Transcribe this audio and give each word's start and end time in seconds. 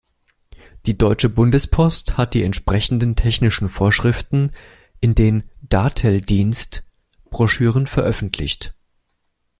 Die 0.87 0.97
Deutsche 0.97 1.29
Bundespost 1.29 2.17
hat 2.17 2.33
die 2.33 2.41
entsprechenden 2.41 3.15
technischen 3.15 3.69
Vorschriften 3.69 4.51
in 4.99 5.13
den 5.13 5.43
"Datel-Dienst"-Broschüren 5.61 7.85
veröffentlicht. 7.85 8.73